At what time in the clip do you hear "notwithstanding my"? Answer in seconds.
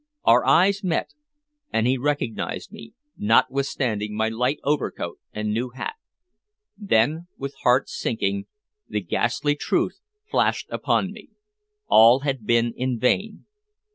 3.19-4.29